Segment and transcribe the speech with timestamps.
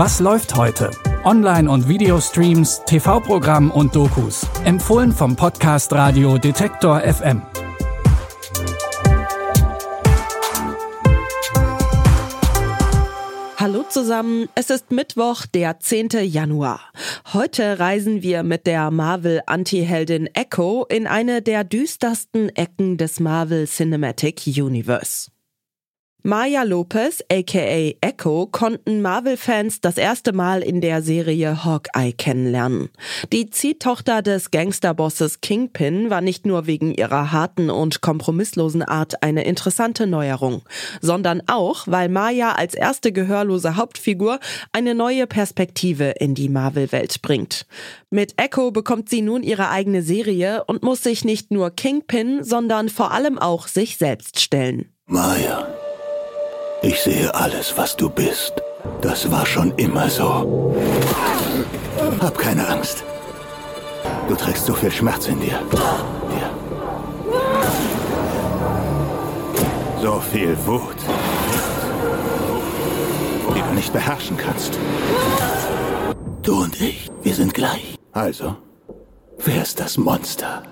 [0.00, 0.92] Was läuft heute?
[1.24, 4.46] Online- und Videostreams, TV-Programm und Dokus.
[4.64, 7.42] Empfohlen vom Podcast Radio Detektor FM.
[13.56, 16.10] Hallo zusammen, es ist Mittwoch, der 10.
[16.22, 16.78] Januar.
[17.32, 24.46] Heute reisen wir mit der Marvel-Anti-Heldin Echo in eine der düstersten Ecken des Marvel Cinematic
[24.46, 25.32] Universe.
[26.24, 32.88] Maya Lopez, aka Echo, konnten Marvel-Fans das erste Mal in der Serie Hawkeye kennenlernen.
[33.32, 39.44] Die Ziehtochter des Gangsterbosses Kingpin war nicht nur wegen ihrer harten und kompromisslosen Art eine
[39.44, 40.62] interessante Neuerung,
[41.00, 44.40] sondern auch, weil Maya als erste gehörlose Hauptfigur
[44.72, 47.64] eine neue Perspektive in die Marvel-Welt bringt.
[48.10, 52.88] Mit Echo bekommt sie nun ihre eigene Serie und muss sich nicht nur Kingpin, sondern
[52.88, 54.92] vor allem auch sich selbst stellen.
[55.06, 55.77] Maya.
[56.80, 58.52] Ich sehe alles, was du bist.
[59.00, 60.74] Das war schon immer so.
[62.20, 63.02] Hab keine Angst.
[64.28, 65.58] Du trägst so viel Schmerz in dir.
[66.30, 66.50] dir.
[70.00, 70.96] So viel Wut,
[73.56, 74.78] die du nicht beherrschen kannst.
[76.42, 77.96] Du und ich, wir sind gleich.
[78.12, 78.56] Also,
[79.38, 80.62] wer ist das Monster?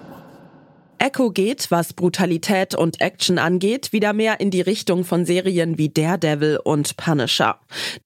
[0.99, 5.89] Echo geht, was Brutalität und Action angeht, wieder mehr in die Richtung von Serien wie
[5.89, 7.59] Daredevil und Punisher.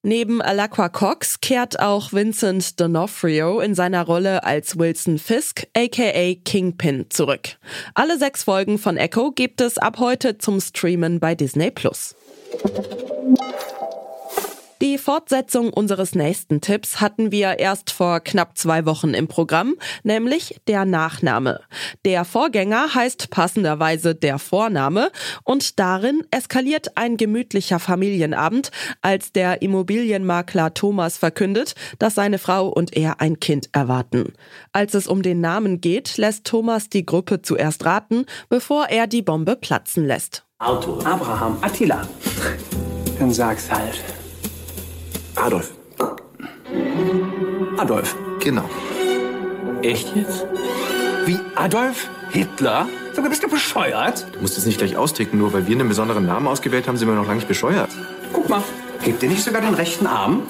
[0.03, 7.07] Neben Alaqua Cox kehrt auch Vincent D'Onofrio in seiner Rolle als Wilson Fisk, aka Kingpin,
[7.11, 7.57] zurück.
[7.95, 12.15] Alle sechs Folgen von Echo gibt es ab heute zum Streamen bei Disney Plus.
[15.11, 20.85] Fortsetzung unseres nächsten Tipps hatten wir erst vor knapp zwei Wochen im Programm, nämlich der
[20.85, 21.59] Nachname.
[22.05, 25.11] Der Vorgänger heißt passenderweise der Vorname
[25.43, 28.71] und darin eskaliert ein gemütlicher Familienabend,
[29.03, 34.35] als der Immobilienmakler Thomas verkündet, dass seine Frau und er ein Kind erwarten.
[34.73, 39.23] Als es um den Namen geht, lässt Thomas die Gruppe zuerst raten, bevor er die
[39.23, 40.45] Bombe platzen lässt.
[40.61, 42.07] Auto, Abraham, Attila.
[43.19, 44.05] Dann sag's halt.
[45.41, 45.71] Adolf.
[47.79, 48.15] Adolf.
[48.41, 48.69] Genau.
[49.81, 50.47] Echt jetzt?
[51.25, 52.87] Wie Adolf Hitler?
[53.15, 54.27] Sag mal, bist du bescheuert?
[54.35, 57.09] Du musst es nicht gleich austicken, nur weil wir einen besonderen Namen ausgewählt haben, sind
[57.09, 57.89] wir noch lange nicht bescheuert.
[58.35, 58.63] Guck mal,
[59.03, 60.43] gebt ihr nicht sogar den rechten Arm?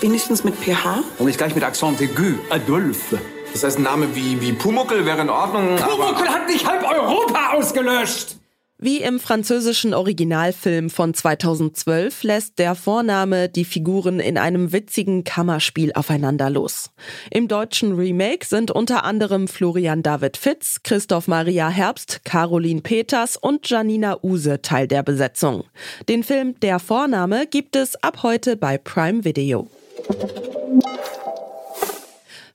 [0.00, 1.02] Wenigstens mit PH?
[1.18, 2.38] Und nicht gleich mit Accent aigu.
[2.50, 3.16] Adolf.
[3.52, 5.96] Das heißt, ein Name wie, wie Pumuckel wäre in Ordnung, aber...
[5.96, 8.36] Pumuckl hat nicht halb Europa ausgelöscht!
[8.84, 15.94] Wie im französischen Originalfilm von 2012 lässt der Vorname die Figuren in einem witzigen Kammerspiel
[15.94, 16.90] aufeinander los.
[17.30, 23.66] Im deutschen Remake sind unter anderem Florian David Fitz, Christoph Maria Herbst, Caroline Peters und
[23.70, 25.64] Janina Use Teil der Besetzung.
[26.10, 29.66] Den Film Der Vorname gibt es ab heute bei Prime Video.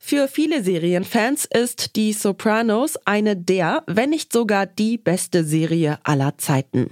[0.09, 6.36] Für viele Serienfans ist Die Sopranos eine der, wenn nicht sogar die beste Serie aller
[6.40, 6.90] Zeiten.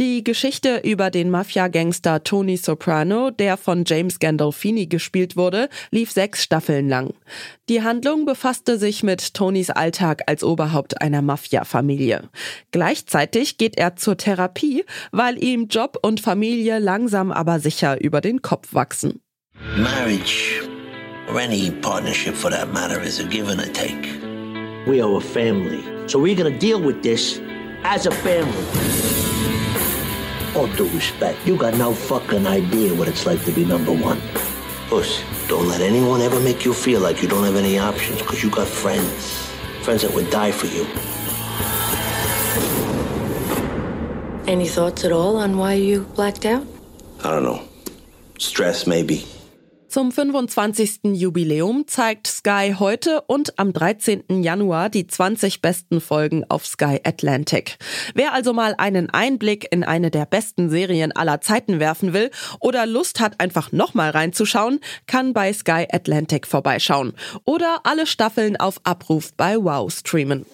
[0.00, 6.42] Die Geschichte über den Mafia-Gangster Tony Soprano, der von James Gandolfini gespielt wurde, lief sechs
[6.42, 7.12] Staffeln lang.
[7.68, 12.30] Die Handlung befasste sich mit Tonys Alltag als Oberhaupt einer Mafia-Familie.
[12.70, 18.40] Gleichzeitig geht er zur Therapie, weil ihm Job und Familie langsam aber sicher über den
[18.40, 19.20] Kopf wachsen.
[19.76, 20.62] Marriage,
[21.28, 24.04] or any partnership for that matter, is a give and a take.
[24.86, 25.82] We are a family.
[26.08, 27.40] So we're gonna deal with this
[27.82, 28.64] as a family.
[30.54, 34.20] All due respect, You got no fucking idea what it's like to be number one.
[34.88, 38.42] puss, don't let anyone ever make you feel like you don't have any options, because
[38.42, 39.48] you got friends.
[39.82, 40.84] Friends that would die for you.
[44.46, 46.66] Any thoughts at all on why you blacked out?
[47.24, 47.62] I don't know.
[48.38, 49.24] Stress, maybe.
[49.94, 51.12] Zum 25.
[51.12, 54.42] Jubiläum zeigt Sky heute und am 13.
[54.42, 57.78] Januar die 20 besten Folgen auf Sky Atlantic.
[58.12, 62.86] Wer also mal einen Einblick in eine der besten Serien aller Zeiten werfen will oder
[62.86, 67.12] Lust hat, einfach nochmal reinzuschauen, kann bei Sky Atlantic vorbeischauen
[67.44, 70.44] oder alle Staffeln auf Abruf bei Wow streamen.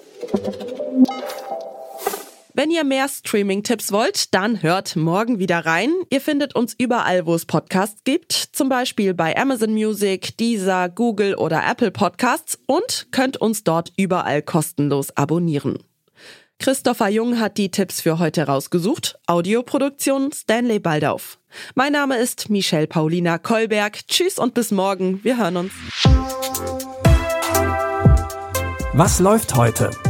[2.60, 5.94] Wenn ihr mehr Streaming-Tipps wollt, dann hört morgen wieder rein.
[6.10, 11.36] Ihr findet uns überall, wo es Podcasts gibt, zum Beispiel bei Amazon Music, Deezer, Google
[11.36, 15.78] oder Apple Podcasts und könnt uns dort überall kostenlos abonnieren.
[16.58, 19.18] Christopher Jung hat die Tipps für heute rausgesucht.
[19.26, 21.38] Audioproduktion Stanley Baldauf.
[21.74, 24.06] Mein Name ist Michelle Paulina Kolberg.
[24.06, 25.24] Tschüss und bis morgen.
[25.24, 25.72] Wir hören uns.
[28.92, 29.90] Was läuft heute?